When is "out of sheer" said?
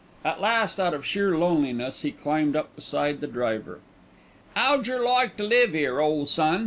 0.79-1.37